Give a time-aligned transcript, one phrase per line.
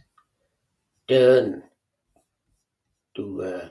[1.08, 1.62] turn
[3.14, 3.68] to uh,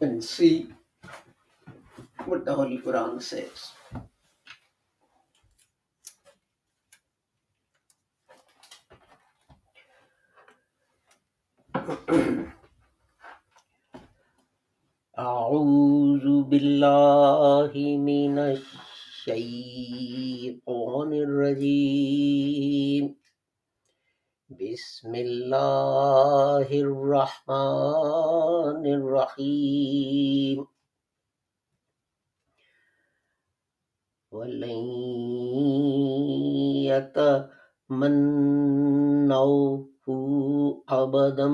[0.00, 0.68] and see
[2.26, 3.72] what the Holy Quran says.
[15.18, 17.72] أعوذ بالله
[18.10, 19.90] من الشيطان
[21.26, 23.04] الرجيم
[24.50, 27.97] بسم الله الرحمن
[29.19, 30.67] الرحيم.
[34.31, 34.79] ولن
[37.89, 38.39] يتمنوه
[40.89, 41.47] أبدا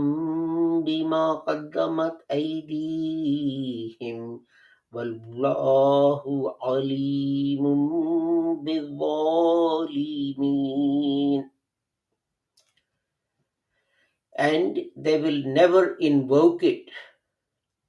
[0.85, 4.19] بما قدمت أيديهم
[4.93, 6.23] والله
[6.61, 7.63] عليم
[8.63, 9.95] بالظالمين.
[14.37, 16.91] And they will never invoke it.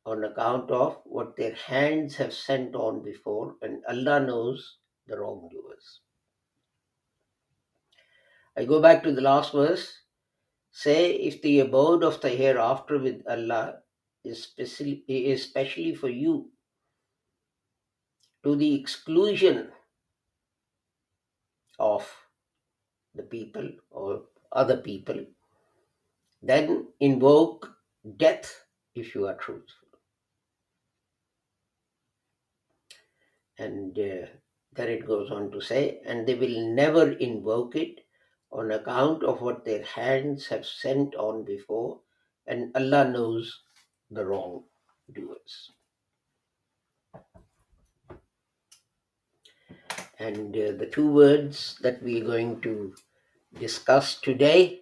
[0.07, 6.01] On account of what their hands have sent on before, and Allah knows the wrongdoers.
[8.57, 9.93] I go back to the last verse.
[10.71, 13.81] Say, if the abode of the hereafter with Allah
[14.25, 16.51] is specially, is specially for you,
[18.45, 19.71] to the exclusion
[21.79, 22.09] of
[23.15, 25.25] the people or other people,
[26.43, 27.69] then invoke
[28.17, 29.86] death if you are truthful.
[33.59, 34.27] And uh,
[34.77, 38.01] it goes on to say, and they will never invoke it
[38.53, 42.01] on account of what their hands have sent on before,
[42.47, 43.63] and Allah knows
[44.11, 45.73] the wrongdoers.
[50.19, 52.95] And uh, the two words that we're going to
[53.59, 54.81] discuss today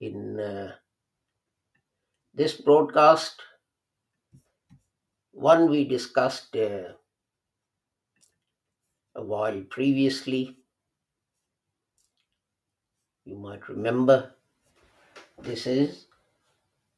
[0.00, 0.72] in uh,
[2.34, 3.40] this broadcast,
[5.30, 6.94] one we discussed uh,
[9.14, 10.56] a while previously.
[13.24, 14.34] You might remember
[15.38, 16.06] this is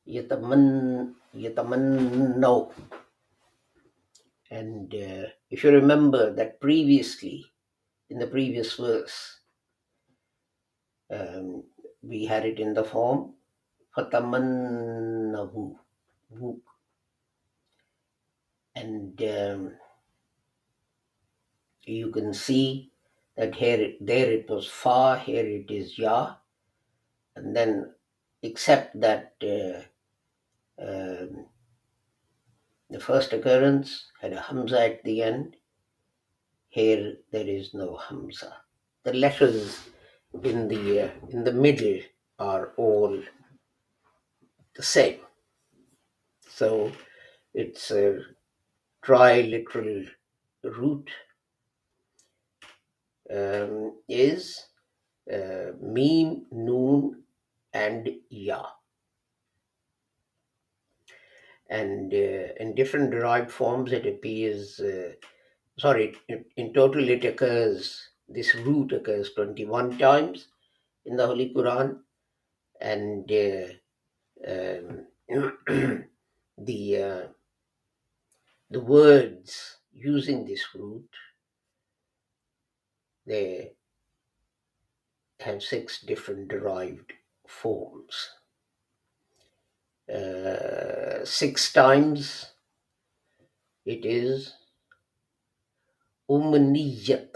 [0.09, 2.73] Yataman Yatamanno.
[4.51, 7.45] And uh, if you remember that previously,
[8.11, 9.41] in the previous verse,
[11.11, 11.65] um,
[12.03, 13.35] we had it in the form
[13.97, 15.77] Fatamannahu.
[18.77, 19.73] And um,
[21.87, 22.91] you can see
[23.37, 26.35] that here it, there it was fa, here it is ya,
[27.37, 27.93] and then
[28.43, 29.81] except that uh,
[30.83, 31.47] um,
[32.91, 35.57] the first occurrence had a hamza at the end,
[36.69, 38.57] here there is no hamza.
[39.05, 39.81] The letters
[40.43, 42.01] in the uh, in the middle
[42.39, 43.21] are all
[44.75, 45.21] the same.
[46.49, 46.93] So
[47.53, 48.21] it's a
[49.05, 50.07] triliteral
[50.63, 51.11] root
[53.31, 54.67] um, is
[55.33, 57.23] uh, meem, noon,
[57.73, 58.67] and ya.
[61.69, 65.13] And uh, in different derived forms, it appears, uh,
[65.79, 66.15] sorry,
[66.57, 70.49] in, total, it occurs, this root occurs 21 times
[71.07, 72.01] in the Holy Quran.
[72.81, 73.67] And uh,
[74.47, 75.07] um,
[76.59, 77.29] the, uh,
[78.71, 81.09] the words using this root,
[83.27, 83.75] they
[85.41, 87.13] have six different derived
[87.47, 88.31] forms.
[90.13, 92.53] Uh, six times
[93.87, 94.53] it is
[96.29, 97.31] umniyat,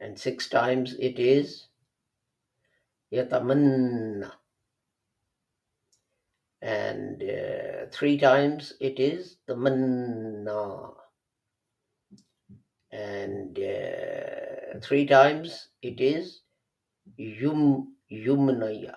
[0.00, 1.68] and six times it is
[3.12, 4.30] yatamanna,
[6.62, 10.92] and uh, three times it is the manna,
[12.92, 16.40] and uh, three times it is
[17.16, 18.94] yum yumnaya.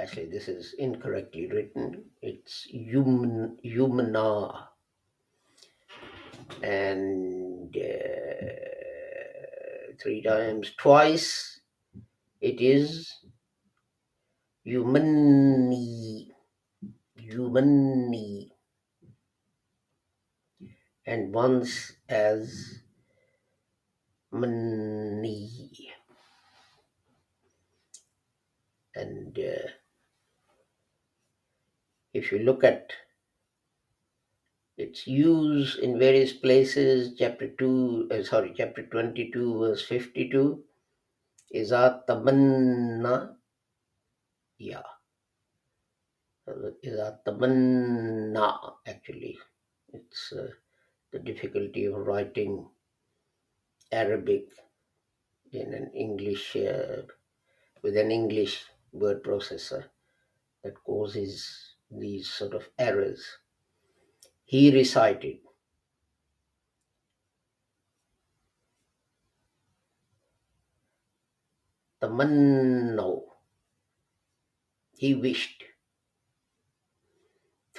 [0.00, 2.10] Actually, this is incorrectly written.
[2.22, 4.68] It's yum yumna,
[6.62, 8.60] and uh,
[10.00, 11.60] three times twice
[12.40, 13.12] it is
[14.66, 16.30] yumani
[17.30, 18.50] yumani,
[21.06, 22.82] and once as
[24.32, 25.92] mani,
[28.94, 29.68] and uh,
[32.12, 32.92] if you look at
[34.76, 40.64] its use in various places, chapter 2, uh, sorry, chapter 22, verse 52,
[41.50, 43.36] is atamanna
[44.58, 44.82] ya.
[46.82, 49.38] Is atamanna, actually.
[49.92, 50.48] It's uh,
[51.12, 52.66] the difficulty of writing
[53.92, 54.48] Arabic
[55.52, 57.02] in an English, uh,
[57.82, 59.84] with an English word processor
[60.64, 63.24] that causes these sort of errors.
[64.44, 65.38] He recited.
[72.02, 73.22] Tamannaw.
[74.96, 75.64] He wished.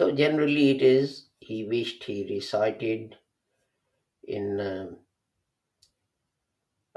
[0.01, 3.17] So generally it is he wished, he recited
[4.23, 4.97] in um,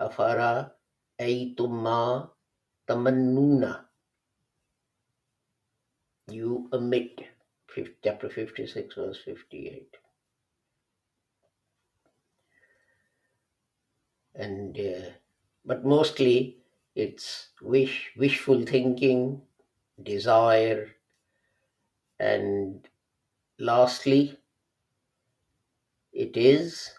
[0.01, 0.71] Afara
[1.21, 2.31] Aitumma
[2.89, 3.85] Tamannuna.
[6.31, 7.21] You omit.
[8.03, 9.97] Chapter 56, verse 58.
[14.35, 15.11] And uh,
[15.67, 16.57] but mostly
[16.95, 19.43] it's wish, wishful thinking,
[20.03, 20.89] desire,
[22.19, 22.89] and
[23.59, 24.37] lastly,
[26.13, 26.91] it is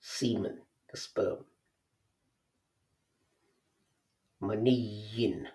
[0.00, 0.58] semen,
[0.90, 1.44] the sperm.
[4.42, 5.46] Maniyin.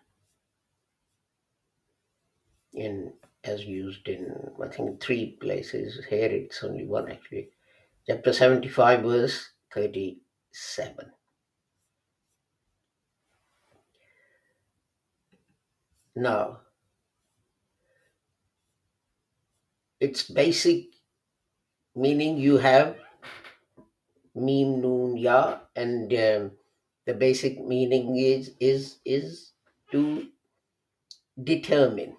[2.73, 3.13] In
[3.43, 6.05] as used in I think three places.
[6.09, 7.49] Here it's only one actually.
[8.05, 11.11] Chapter 75, verse 37.
[16.15, 16.61] Now,
[19.99, 20.85] its basic
[21.95, 22.97] meaning you have
[24.35, 26.51] mim noon ya and um,
[27.05, 29.51] the basic meaning is is is
[29.91, 30.27] to
[31.43, 32.17] determine.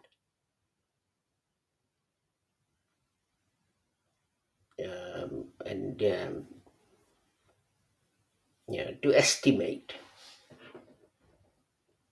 [4.79, 6.47] Um, and um,
[8.69, 9.93] yeah, to estimate.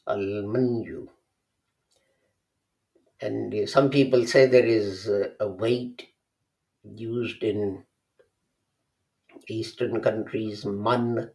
[0.07, 1.09] Al manju
[3.21, 5.09] and some people say there is
[5.41, 6.09] a weight
[6.85, 7.85] used in
[9.49, 11.31] eastern countries man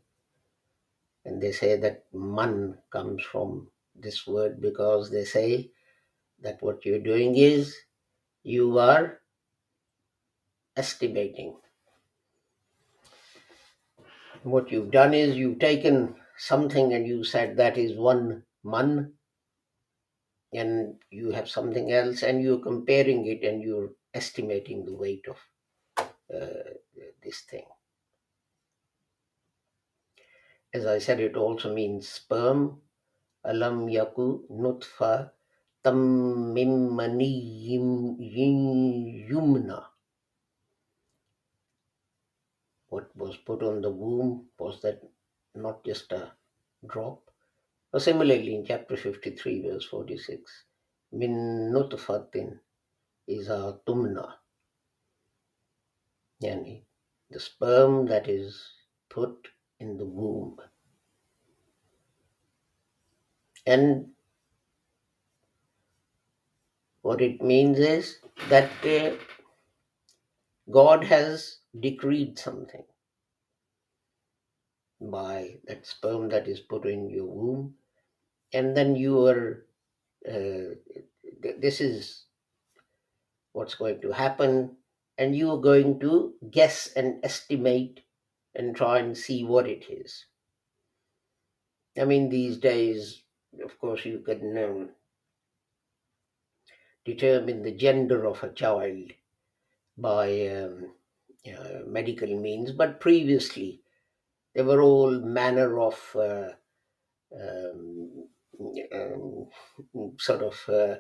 [1.25, 5.69] and they say that man comes from this word because they say
[6.41, 7.75] that what you're doing is
[8.43, 9.19] you are
[10.75, 11.55] estimating.
[14.43, 19.13] What you've done is you've taken something and you said that is one man
[20.53, 25.37] and you have something else and you're comparing it and you're estimating the weight of
[26.33, 26.71] uh,
[27.23, 27.63] this thing.
[30.73, 32.81] As i said it also means sperm
[33.43, 35.31] alam yaku nutfa
[35.83, 38.17] tam maniyyin
[39.29, 39.85] yumna.
[42.89, 45.01] What was put on the womb was that
[45.55, 46.31] not just a
[46.85, 47.30] drop
[47.93, 50.63] or similarly in chapter 53 verse 46
[51.13, 51.33] min
[51.73, 52.59] nutfatin
[53.27, 54.27] is a tumna
[56.43, 56.83] yani
[57.31, 58.73] the sperm that is
[59.09, 59.47] put
[59.79, 60.57] in the womb.
[63.65, 64.07] And
[67.01, 68.17] what it means is
[68.49, 69.15] that uh,
[70.69, 72.83] god has decreed something
[74.99, 77.73] by that sperm that is put in your womb
[78.53, 79.65] and then you are
[80.27, 80.75] uh,
[81.41, 82.25] th- this is
[83.53, 84.77] what's going to happen
[85.17, 88.01] and you are going to guess and estimate
[88.55, 90.25] and try and see what it is.
[91.97, 93.23] I mean these days
[93.63, 94.89] of course you can um,
[97.03, 99.11] determine the gender of a child
[99.97, 100.93] by um,
[101.87, 103.81] medical means but previously
[104.53, 106.49] there were all manner of uh,
[107.35, 108.27] um,
[108.99, 109.47] um,
[110.19, 110.95] sort of uh,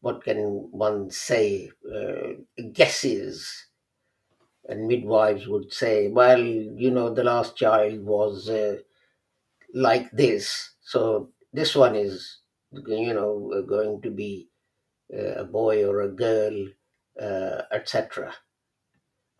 [0.00, 0.38] what can
[0.72, 1.70] one say?
[1.96, 3.66] Uh, guesses.
[4.68, 8.78] And midwives would say well you know the last child was uh,
[9.74, 10.74] like this.
[10.82, 12.40] So this one is
[12.72, 14.48] you know going to be
[15.14, 16.68] uh, a boy or a girl
[17.20, 18.34] uh, etc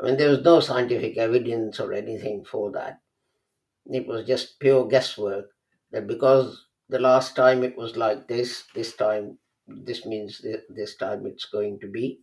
[0.00, 3.00] i mean there was no scientific evidence or anything for that.
[3.86, 5.50] It was just pure guesswork
[5.92, 10.96] that because the last time it was like this this time this means thi- this
[10.96, 12.20] time it's going to be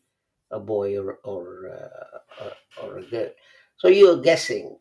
[0.52, 2.54] a boy or or uh, or,
[2.84, 3.30] or a girl.
[3.78, 4.80] So you're guessing.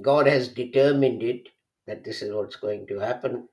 [0.00, 1.48] God has determined it
[1.86, 3.48] that this is what's going to happen.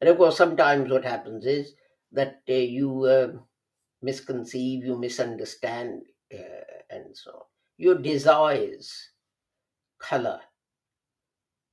[0.00, 1.74] And of course sometimes what happens is
[2.12, 3.32] that uh, you uh,
[4.02, 6.02] misconceive you misunderstand
[6.34, 7.42] uh, and so on.
[7.78, 9.10] Your desires
[9.98, 10.40] color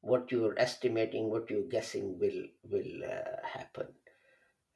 [0.01, 3.87] what you're estimating, what you're guessing will will uh, happen.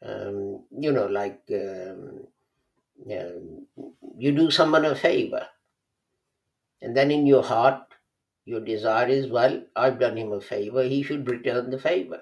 [0.01, 2.27] Um, you know, like um,
[3.11, 3.67] um,
[4.17, 5.47] you do someone a favor,
[6.81, 7.81] and then in your heart,
[8.45, 12.21] your desire is, well, I've done him a favor; he should return the favor.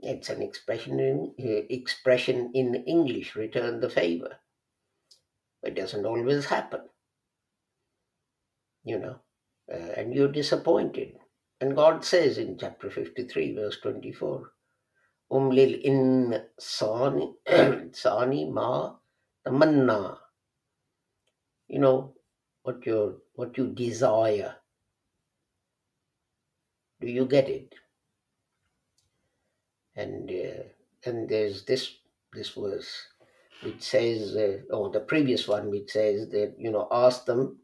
[0.00, 4.38] It's an expression in uh, expression in English, return the favor.
[5.62, 6.82] It doesn't always happen,
[8.84, 9.20] you know,
[9.72, 11.18] uh, and you're disappointed.
[11.62, 14.50] And God says in chapter 53, verse 24.
[15.30, 17.34] Um lil insani
[17.94, 18.96] sani ma
[19.46, 20.18] tamanna.
[21.68, 22.14] You know
[22.64, 24.56] what you what you desire.
[27.00, 27.72] Do you get it?
[29.94, 30.64] And uh,
[31.06, 31.94] and there's this
[32.32, 33.06] this verse
[33.62, 37.58] which says, uh, or the previous one which says that you know ask them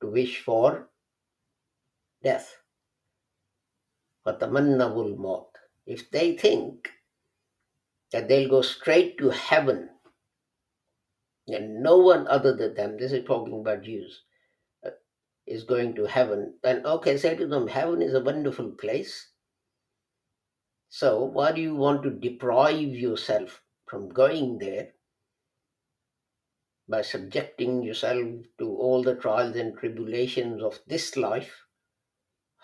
[0.00, 0.88] to wish for
[2.24, 2.63] death.
[4.26, 5.48] Fatamannawul maut.
[5.86, 6.88] If they think
[8.10, 9.90] that they'll go straight to heaven
[11.46, 14.22] and no one other than them, this is talking about Jews,
[14.84, 14.90] uh,
[15.46, 19.28] is going to heaven, then okay, say to them, heaven is a wonderful place.
[20.88, 24.92] So why do you want to deprive yourself from going there
[26.88, 31.63] by subjecting yourself to all the trials and tribulations of this life?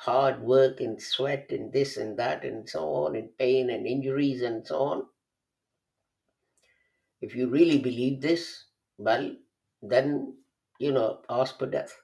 [0.00, 4.40] Hard work and sweat and this and that and so on, and pain and injuries
[4.40, 5.06] and so on.
[7.20, 8.64] If you really believe this,
[8.96, 9.36] well,
[9.82, 10.38] then,
[10.78, 11.94] you know, ask for death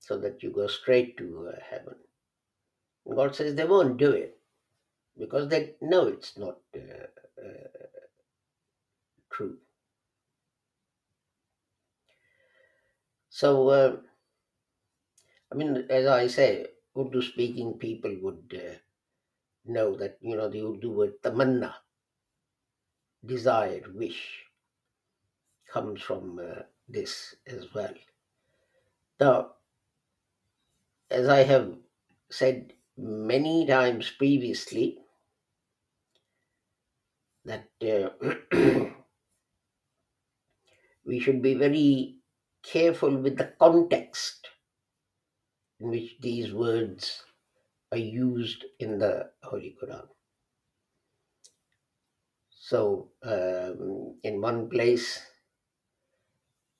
[0.00, 1.94] so that you go straight to uh, heaven.
[3.06, 4.36] And God says they won't do it
[5.16, 7.06] because they know it's not uh,
[7.40, 7.68] uh,
[9.32, 9.58] true.
[13.30, 13.96] So, uh,
[15.52, 18.78] I mean, as I say, Urdu speaking people would uh,
[19.64, 21.76] know that, you know, the Urdu word tamanna,
[23.24, 24.48] desired, wish,
[25.68, 27.94] comes from uh, this as well.
[29.20, 29.54] Now,
[31.10, 31.76] as I have
[32.30, 34.98] said many times previously,
[37.44, 38.10] that uh,
[41.04, 42.18] we should be very
[42.62, 44.48] careful with the context
[45.80, 47.24] in which these words
[47.92, 50.08] are used in the Holy Quran.
[52.50, 55.24] So, um, in one place,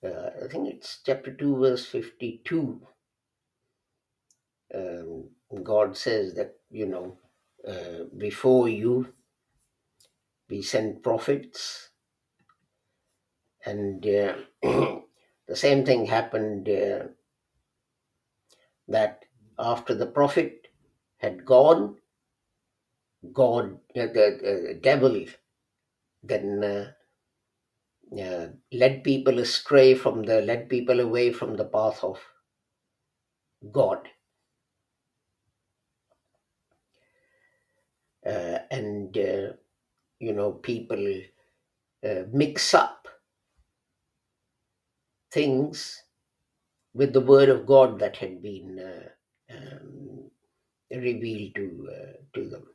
[0.03, 2.81] uh, I think it's chapter 2, verse 52,
[4.73, 5.29] um,
[5.63, 7.17] God says that, you know,
[7.67, 9.13] uh, before you,
[10.49, 11.89] we sent prophets,
[13.65, 17.07] and uh, the same thing happened uh,
[18.89, 19.25] that
[19.57, 20.67] after the prophet
[21.17, 21.97] had gone,
[23.33, 25.25] God, uh, the uh, devil,
[26.23, 26.91] then uh,
[28.21, 32.19] uh, led people astray from the, led people away from the path of
[33.71, 33.99] God.
[38.25, 39.53] Uh, and, uh,
[40.19, 41.21] you know, people
[42.05, 43.07] uh, mix up
[45.31, 46.03] things
[46.99, 50.31] with the word of God that had been uh, um,
[50.91, 52.65] revealed to, uh, to them.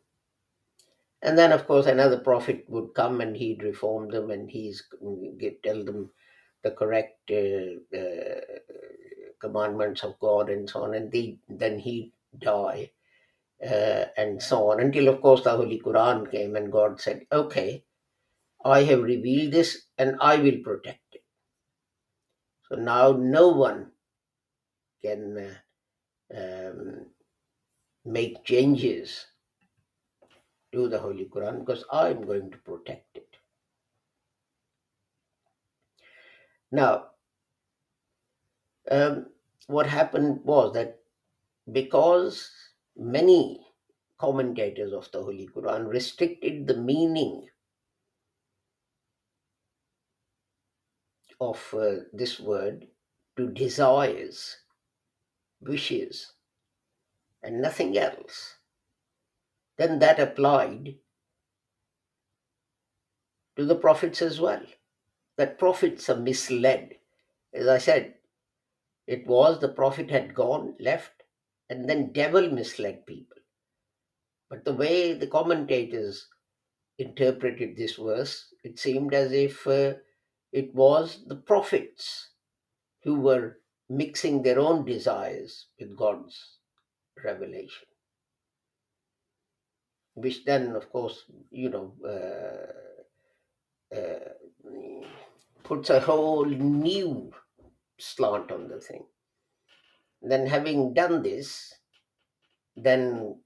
[1.20, 4.82] And then, of course, another prophet would come and he'd reform them and he's
[5.38, 6.10] get, tell them
[6.62, 8.40] the correct uh, uh,
[9.42, 12.92] commandments of God and so on, and they, then he'd die
[13.62, 17.84] uh, and so on until, of course, the Holy Quran came and God said, "Okay,
[18.64, 21.24] I have revealed this and I will protect it."
[22.68, 23.92] So now no one
[25.04, 25.52] can
[26.34, 27.06] uh, um,
[28.04, 29.26] make changes
[30.72, 33.36] to the Holy Quran because I'm going to protect it.
[36.72, 37.10] Now,
[38.90, 39.26] um,
[39.66, 40.98] what happened was that
[41.70, 42.50] because
[42.96, 43.60] many
[44.18, 47.46] commentators of the Holy Quran restricted the meaning
[51.40, 52.86] of uh, this word
[53.36, 54.56] to desires,
[55.66, 56.32] wishes,
[57.42, 58.56] and nothing else,
[59.76, 60.96] then that applied
[63.56, 64.62] to the prophets as well.
[65.36, 66.94] That prophets are misled.
[67.52, 68.14] As I said,
[69.06, 71.24] it was the prophet had gone, left,
[71.68, 73.36] and then devil misled people.
[74.48, 76.28] But the way the commentators
[76.98, 79.94] interpreted this verse, it seemed as if uh,
[80.52, 82.30] it was the prophets
[83.02, 83.58] who were
[83.96, 86.58] mixing their own desires with God's
[87.22, 87.86] revelation.
[90.14, 92.72] Which then, of course, you know, uh,
[93.96, 94.28] uh,
[95.64, 97.32] puts a whole new
[97.98, 99.04] slant on the thing.
[100.22, 101.74] Then, having done this,
[102.76, 103.36] then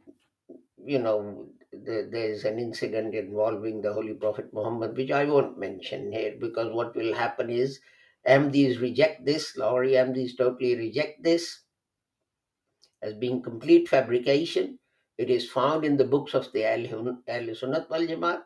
[0.85, 6.12] you know the, there's an incident involving the Holy Prophet Muhammad, which I won't mention
[6.12, 7.81] here because what will happen is
[8.29, 11.62] Ahmadis reject this, Lahori Ahmadis totally reject this
[13.03, 14.79] as being complete fabrication.
[15.17, 18.43] It is found in the books of the Ahl Sunnat wal Jamaat.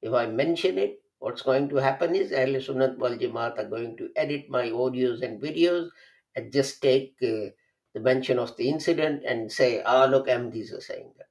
[0.00, 3.96] If I mention it, what's going to happen is Ahl Sunnat wal Jamaat are going
[3.98, 5.88] to edit my audios and videos
[6.36, 7.50] and just take uh,
[7.94, 11.26] the mention of the incident and say, ah, look, Ahmadis are saying that.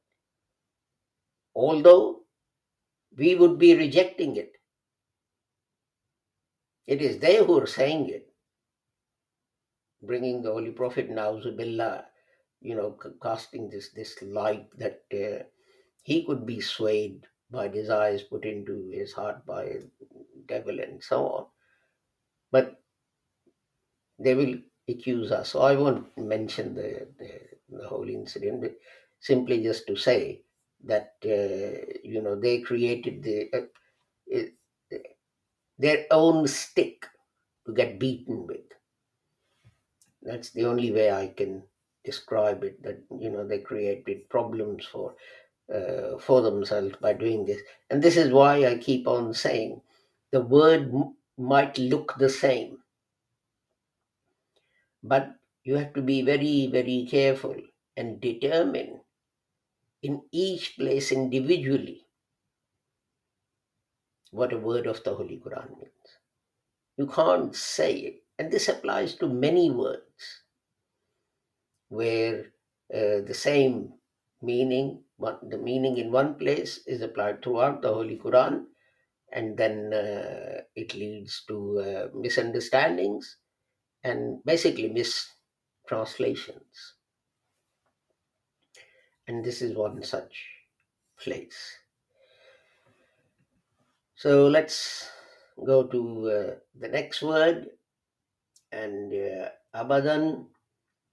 [1.56, 2.22] Although
[3.18, 4.54] we would be rejecting it.
[6.88, 8.28] It is they who are saying it,
[10.04, 12.06] bringing the Holy Prophet Nauzubillah,
[12.62, 15.44] you know, casting this this light that uh,
[16.04, 19.78] he could be swayed by desires put into his heart by
[20.48, 21.46] devil and so on.
[22.52, 22.82] But
[24.20, 24.56] they will
[24.88, 25.50] accuse us.
[25.50, 27.40] So I won't mention the, the,
[27.70, 28.76] the whole incident, but
[29.20, 30.42] simply just to say
[30.86, 33.62] that, uh, you know, they created the uh,
[34.28, 34.54] it,
[35.82, 37.08] their own stick
[37.66, 38.66] to get beaten with.
[40.24, 41.64] That's the only way I can
[42.04, 42.82] describe it.
[42.84, 45.16] That you know they created problems for
[45.74, 49.82] uh, for themselves by doing this, and this is why I keep on saying
[50.32, 52.80] the word m- might look the same,
[55.04, 57.56] but you have to be very very careful
[57.98, 59.02] and determine
[60.04, 62.01] in each place individually
[64.32, 66.18] what a word of the Holy Quran means.
[66.98, 70.44] You can't say it, and this applies to many words
[71.90, 72.46] where
[72.94, 73.94] uh, the same
[74.42, 78.66] meaning, what the meaning in one place is applied throughout the Holy Quran,
[79.32, 83.38] and then uh, it leads to uh, misunderstandings
[84.04, 86.96] and basically mistranslations.
[89.28, 90.46] And this is one such
[91.20, 91.78] place.
[94.22, 95.10] So let's
[95.66, 97.72] go to uh, the next word,
[98.72, 100.46] and uh, abadan,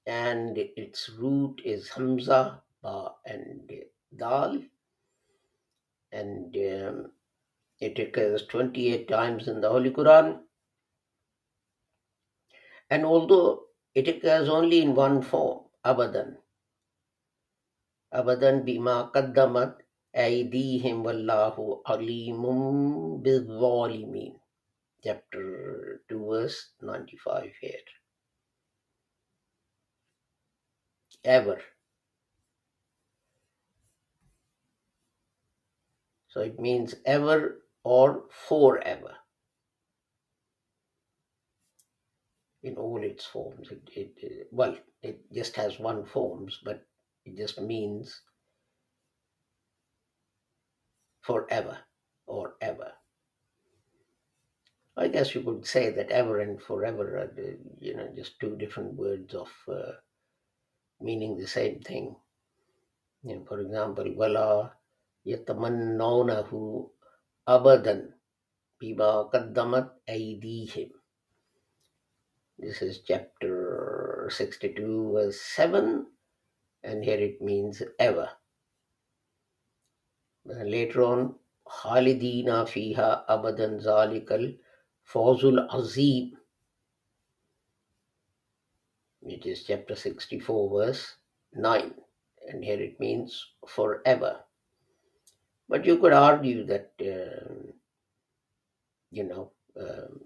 [0.05, 3.73] and its root is hamza, ba, and
[4.15, 4.61] dal,
[6.13, 7.13] and um,
[7.81, 10.41] it occurs 28 times in the Holy Quran.
[12.91, 16.37] And although it occurs only in one form, abadan,
[18.13, 19.77] abadan bima qaddamat
[20.15, 24.39] wallahu alimum bizzalimin.
[25.05, 27.81] Chapter 2, verse 95 here.
[31.25, 31.61] Ever.
[36.29, 39.17] So it means ever or forever
[42.63, 43.69] in all its forms.
[43.71, 43.83] It,
[44.23, 46.87] it- well, it just has one forms, but
[47.25, 48.23] it just means
[51.29, 51.77] forever
[52.27, 52.93] or ever.
[54.97, 57.33] I guess you could say that ever and forever are,
[57.79, 59.93] you know, just two different words of uh,
[61.01, 62.17] meaning the same thing.
[63.23, 64.73] You know, for example, wala
[65.29, 66.89] yatamannawnahu
[67.47, 68.17] abadan
[68.81, 70.97] bima qaddamat aydihim.
[72.59, 76.07] This is chapter 62, verse 7,
[76.83, 78.31] and here it means ever
[80.49, 81.35] later on,
[81.67, 84.57] Khalidina fiha abadan zalikal
[85.13, 86.37] fawzul azim,
[89.21, 91.17] which is chapter 64, verse
[91.55, 91.95] 9.
[92.49, 94.41] And here it means forever.
[95.69, 97.73] But you could argue that, uh,
[99.11, 100.21] you know, um,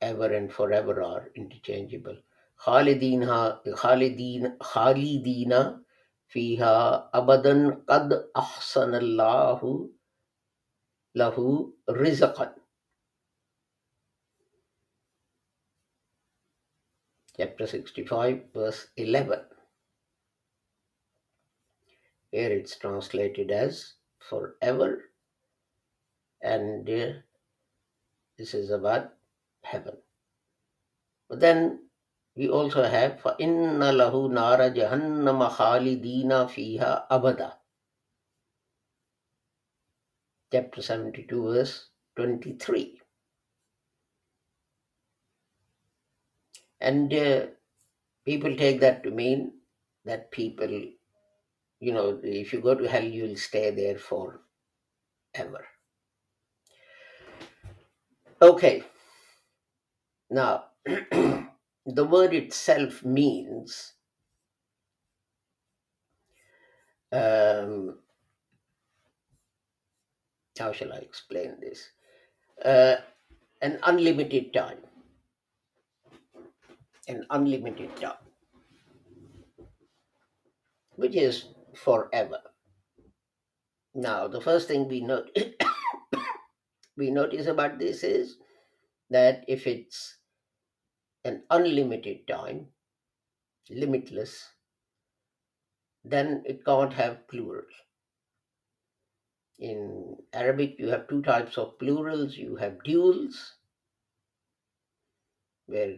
[0.00, 2.16] ever and forever are interchangeable.
[2.64, 5.80] Khalidina, Khalidina, Khalidina
[6.29, 9.89] فيها أبدا قد أحسن الله
[11.15, 11.35] له
[11.89, 12.55] رزقا.
[17.37, 19.39] Chapter 65, verse 11.
[22.31, 25.11] Here it's translated as forever,
[26.41, 27.19] and uh,
[28.37, 29.13] this is about
[29.63, 29.97] heaven.
[31.29, 31.79] But then
[32.39, 37.53] we also have فَإِنَّ لَهُ نَارَ جَهَنَّمَ خَالِدِينَ فِيهَا أَبَدًا.
[40.51, 43.01] Chapter 72, verse 23.
[46.81, 47.45] And uh,
[48.25, 49.53] people take that to mean
[50.03, 50.69] that people,
[51.79, 55.65] you know, if you go to hell, you'll stay there forever.
[58.41, 58.83] Okay.
[60.29, 60.65] Now,
[61.94, 63.94] the word itself means
[67.12, 67.98] um,
[70.58, 71.90] how shall I explain this?
[72.64, 72.96] Uh,
[73.62, 74.78] an unlimited time.
[77.08, 78.22] An unlimited time,
[80.94, 82.40] which is forever.
[83.94, 85.34] Now, the first thing we note
[86.96, 88.36] we notice about this is
[89.08, 90.19] that if it's
[91.24, 92.68] an unlimited time,
[93.68, 94.48] limitless,
[96.04, 97.66] then it can't have plural.
[99.58, 102.36] In Arabic, you have two types of plurals.
[102.36, 103.34] You have duals,
[105.66, 105.96] where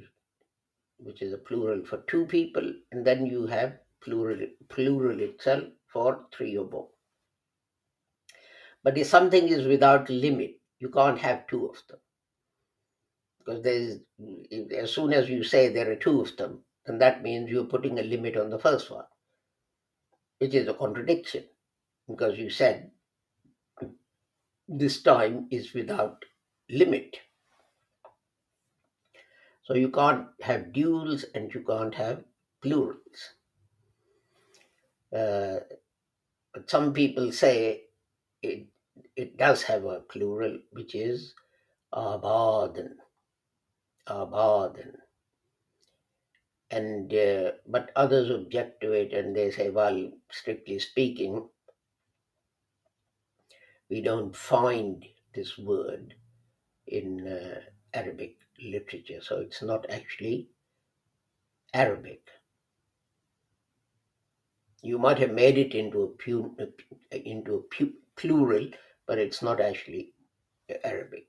[0.98, 6.26] which is a plural for two people, and then you have plural plural itself for
[6.36, 6.88] three or more.
[8.82, 12.00] But if something is without limit, you can't have two of them.
[13.44, 13.98] Because there's
[14.76, 17.98] as soon as you say there are two of them, then that means you're putting
[17.98, 19.04] a limit on the first one,
[20.38, 21.44] which is a contradiction.
[22.08, 22.90] Because you said
[24.68, 26.24] this time is without
[26.70, 27.16] limit.
[29.64, 32.24] So you can't have duals and you can't have
[32.62, 33.34] plurals.
[35.14, 35.60] Uh,
[36.54, 37.82] but some people say
[38.42, 38.66] it,
[39.16, 41.34] it does have a plural, which is
[41.92, 42.96] abadan.
[44.06, 44.96] Abadan.
[46.70, 51.48] And uh, but others object to it and they say, well, strictly speaking,
[53.88, 56.14] we don't find this word
[56.86, 57.60] in uh,
[57.94, 60.48] Arabic literature, so it's not actually
[61.74, 62.22] Arabic.
[64.82, 66.56] You might have made it into a, pu-
[67.10, 68.68] into a pu- plural,
[69.06, 70.14] but it's not actually
[70.84, 71.28] Arabic.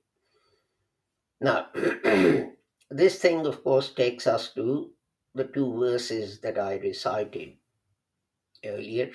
[1.40, 1.68] Now,
[2.90, 4.90] this thing, of course, takes us to
[5.34, 7.54] the two verses that I recited
[8.64, 9.10] earlier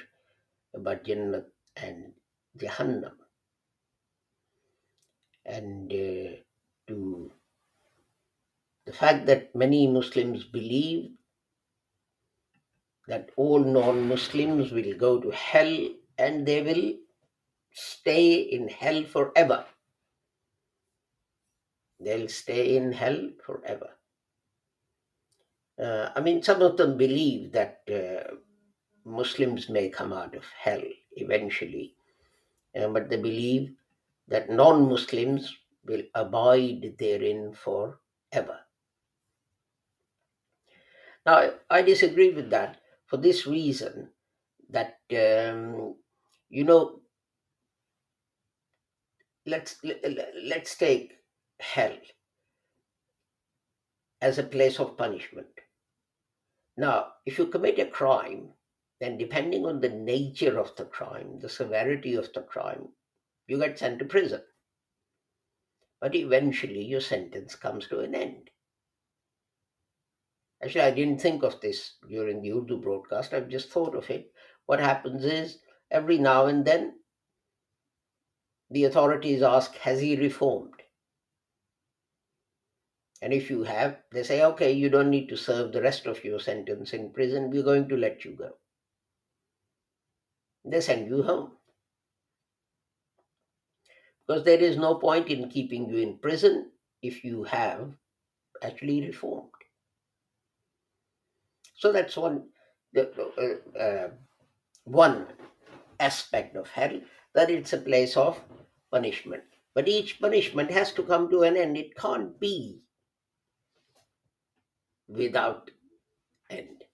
[0.74, 2.14] about Jannat and
[2.58, 3.14] Jahannam.
[5.46, 6.36] And uh,
[6.88, 7.32] to
[8.86, 11.12] the fact that many Muslims believe
[13.08, 16.94] that all non Muslims will go to hell and they will
[17.72, 19.66] stay in hell forever.
[22.00, 23.98] They'll stay in hell forever.
[25.78, 28.36] Uh, I mean, some of them believe that uh,
[29.06, 30.84] Muslims may come out of hell
[31.14, 31.96] eventually,
[32.76, 33.76] uh, but they believe
[34.28, 38.60] that non Muslims will abide therein forever.
[41.26, 44.12] Now, I disagree with that for this reason
[44.70, 45.96] that, um,
[46.50, 47.02] you know,
[49.46, 49.78] let's,
[50.44, 51.19] let's take
[51.60, 51.98] hell
[54.22, 55.48] as a place of punishment.
[56.78, 58.54] Now, if you commit a crime,
[59.00, 62.90] then depending on the nature of the crime, the severity of the crime,
[63.48, 64.42] you get sent to prison.
[66.02, 68.50] But eventually your sentence comes to an end.
[70.62, 73.34] Actually, I didn't think of this during the Urdu broadcast.
[73.34, 74.32] I've just thought of it.
[74.66, 77.00] What happens is every now and then
[78.70, 80.79] the authorities ask, Has he reformed?
[83.22, 86.24] And if you have, they say, Okay, you don't need to serve the rest of
[86.24, 87.50] your sentence in prison.
[87.50, 88.52] We're going to let you go.
[90.66, 91.52] They send you home.
[94.28, 97.92] Because there is no point in keeping you in prison if you have
[98.62, 99.50] actually reformed.
[101.76, 102.50] So that's one
[102.98, 104.10] uh, uh,
[104.84, 105.28] one
[106.00, 107.00] aspect of hell
[107.34, 108.40] that it's a place of
[108.92, 109.44] punishment.
[109.74, 111.78] But each punishment has to come to an end.
[111.78, 112.82] It can't be
[115.10, 115.72] without
[116.50, 116.86] end.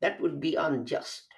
[0.00, 1.28] That would be unjust.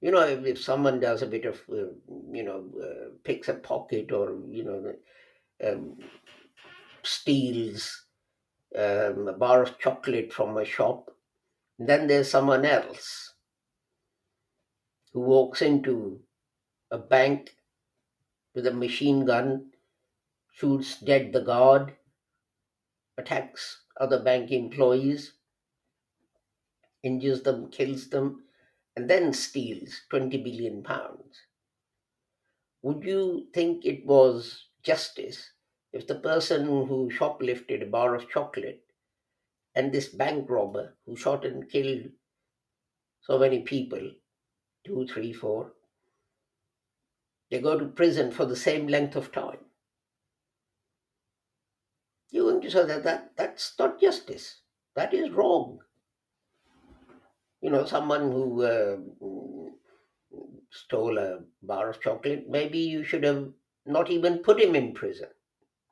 [0.00, 1.92] You know, if, if someone does a bit of, uh,
[2.32, 4.94] you know, uh, picks a pocket or, you know,
[5.62, 5.98] um,
[7.02, 8.06] steals
[8.76, 11.10] um, a bar of chocolate from a shop,
[11.78, 13.34] then there's someone else
[15.12, 16.20] who walks into
[16.90, 17.56] a bank
[18.54, 19.72] with a machine gun,
[20.52, 21.96] shoots dead the guard,
[23.16, 25.34] attacks other bank employees,
[27.02, 28.44] injures them, kills them,
[28.96, 31.42] and then steals 20 billion pounds.
[32.82, 35.52] Would you think it was justice
[35.92, 38.84] if the person who shoplifted a bar of chocolate
[39.74, 42.12] and this bank robber who shot and killed
[43.20, 44.12] so many people
[44.84, 45.74] two, three, four
[47.50, 49.69] they go to prison for the same length of time?
[52.70, 54.60] Say that, that that's not justice.
[54.94, 55.80] That is wrong.
[57.60, 58.96] You know, someone who uh,
[60.70, 63.48] stole a bar of chocolate, maybe you should have
[63.86, 65.28] not even put him in prison.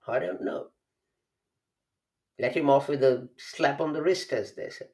[0.07, 0.69] I don't know.
[2.38, 4.87] Let him off with a slap on the wrist, as they say.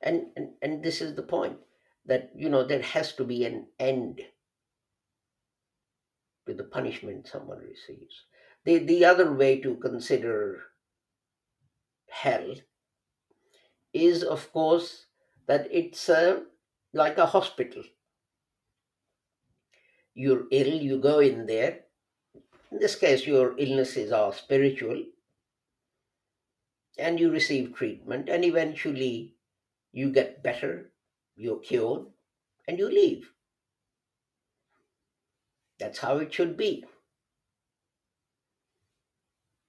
[0.00, 1.58] And, and, and this is the point
[2.06, 4.20] that, you know, there has to be an end
[6.46, 8.24] to the punishment someone receives.
[8.64, 10.62] The, the other way to consider
[12.08, 12.54] hell
[13.92, 15.06] is, of course,
[15.46, 16.10] that it's
[16.92, 17.82] like a hospital.
[20.14, 21.80] You're ill, you go in there.
[22.70, 25.04] In this case, your illnesses are spiritual,
[26.98, 29.34] and you receive treatment, and eventually
[29.92, 30.90] you get better,
[31.36, 32.06] you're cured,
[32.66, 33.30] and you leave.
[35.78, 36.84] That's how it should be.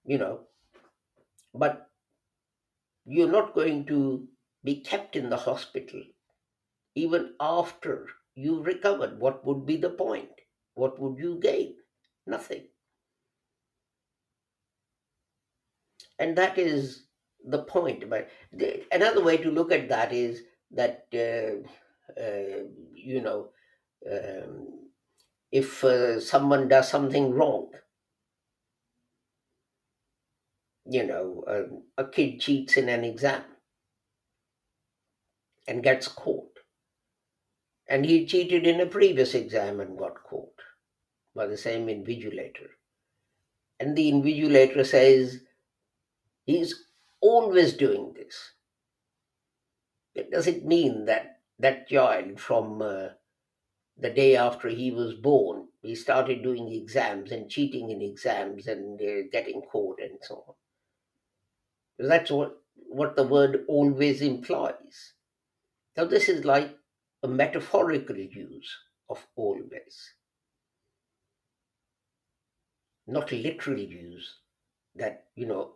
[0.05, 0.39] You know,
[1.53, 1.89] but
[3.05, 4.27] you're not going to
[4.63, 6.01] be kept in the hospital
[6.95, 9.19] even after you recovered.
[9.19, 10.29] What would be the point?
[10.75, 11.75] What would you gain?
[12.27, 12.63] Nothing.
[16.19, 17.05] And that is
[17.43, 18.09] the point.
[18.09, 20.41] But the, another way to look at that is
[20.71, 22.63] that, uh, uh,
[22.93, 23.49] you know,
[24.11, 24.89] um,
[25.51, 27.71] if uh, someone does something wrong,
[30.85, 33.43] you know, um, a kid cheats in an exam
[35.67, 36.59] and gets caught.
[37.87, 40.61] And he cheated in a previous exam and got caught
[41.35, 42.71] by the same invigilator.
[43.79, 45.45] And the invigilator says
[46.47, 46.87] he's
[47.21, 48.53] always doing this.
[50.31, 53.09] Does it mean that that child from uh,
[53.97, 59.01] the day after he was born, he started doing exams and cheating in exams and
[59.01, 60.55] uh, getting caught and so on?
[61.97, 65.13] Because that's what, what the word always implies.
[65.97, 66.77] Now, this is like
[67.23, 68.75] a metaphorical use
[69.09, 70.13] of always,
[73.07, 74.35] not a literal use
[74.95, 75.73] that, you know,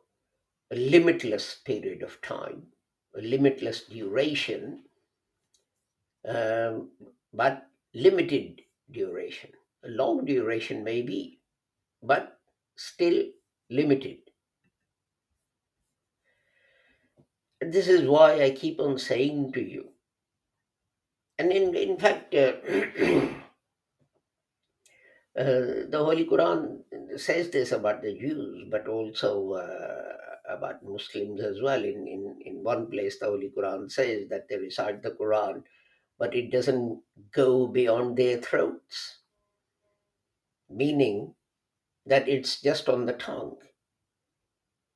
[0.71, 2.63] a limitless period of time,
[3.17, 4.83] a limitless duration,
[6.27, 6.89] um,
[7.33, 9.51] but limited duration.
[9.85, 11.39] A long duration may be,
[12.03, 12.37] but
[12.75, 13.23] still
[13.69, 14.17] limited.
[17.61, 19.89] This is why I keep on saying to you,
[21.37, 22.53] and in, in fact, uh,
[25.37, 26.83] Uh, the Holy Quran
[27.17, 30.17] says this about the Jews, but also uh,
[30.49, 31.83] about Muslims as well.
[31.83, 35.63] In, in, in one place, the Holy Quran says that they recite the Quran,
[36.17, 39.19] but it doesn't go beyond their throats,
[40.69, 41.35] meaning
[42.05, 43.57] that it's just on the tongue.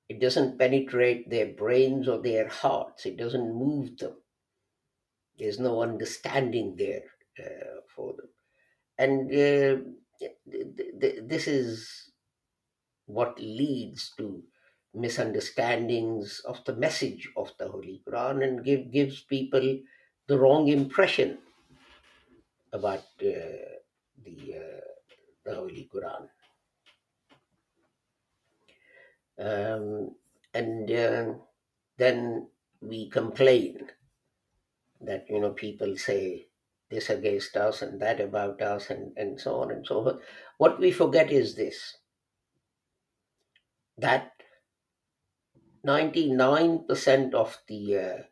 [0.09, 4.15] It doesn't penetrate their brains or their hearts, it doesn't move them.
[5.37, 7.05] There's no understanding there
[7.39, 8.29] uh, for them.
[8.97, 9.81] And uh,
[10.19, 12.11] th- th- this is
[13.05, 14.43] what leads to
[14.93, 19.79] misunderstandings of the message of the Holy Quran and give, gives people
[20.27, 21.39] the wrong impression
[22.71, 23.81] about uh,
[24.23, 24.87] the, uh,
[25.45, 26.27] the Holy Quran.
[29.43, 30.15] Um,
[30.53, 31.33] and uh,
[31.97, 32.47] then
[32.81, 33.89] we complain
[35.01, 36.47] that you know people say
[36.89, 40.21] this against us and that about us and, and so on and so forth.
[40.57, 41.97] What we forget is this
[43.97, 44.31] that
[45.85, 48.23] 99% of the uh,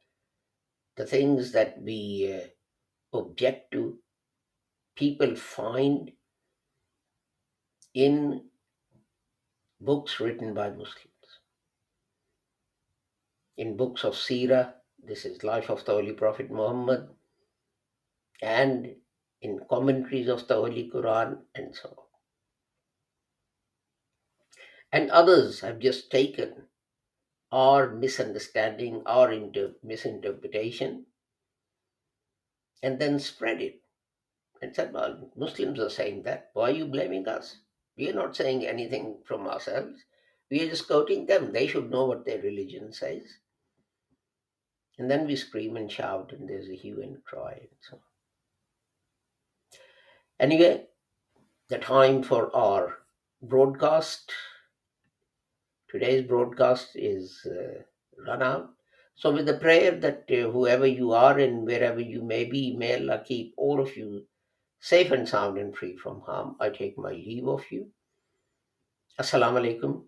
[0.96, 3.98] the things that we uh, object to,
[4.96, 6.12] people find
[7.94, 8.44] in
[9.82, 11.40] books written by Muslims.
[13.58, 17.10] In books of Sirah, this is Life of the Holy Prophet Muhammad,
[18.42, 18.96] and
[19.42, 22.06] in commentaries of the Holy Quran, and so on.
[24.92, 26.68] And others have just taken
[27.52, 31.08] our misunderstanding, our inter- misinterpretation,
[32.84, 33.82] and then spread it
[34.62, 36.52] and said, Well, Muslims are saying that.
[36.54, 37.58] Why are you blaming us?
[38.02, 40.04] We are not saying anything from ourselves.
[40.50, 41.54] We are just quoting them.
[41.54, 43.22] They should know what their religion says.
[44.98, 48.00] And then we scream and shout, and there's a hue and cry, and so.
[50.40, 50.88] Anyway,
[51.70, 52.98] the time for our
[53.44, 54.32] broadcast,
[55.88, 57.84] today's broadcast is uh,
[58.28, 58.72] run out.
[59.14, 62.96] So, with the prayer that uh, whoever you are and wherever you may be, may
[62.96, 64.26] Allah keep all of you
[64.82, 67.92] safe and sound and free from harm, I take my leave of you.
[69.20, 70.04] Assalamu alaikum,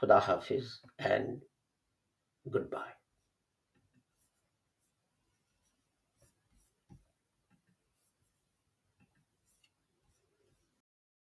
[0.00, 1.42] Khuda Hafiz, and
[2.50, 2.95] goodbye.